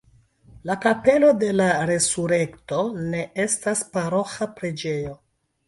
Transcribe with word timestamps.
La 0.69 0.77
Kapelo 0.85 1.29
de 1.43 1.49
la 1.57 1.67
Resurekto 1.91 2.81
ne 3.13 3.23
estas 3.47 3.87
paroĥa 3.95 4.51
preĝejo. 4.59 5.17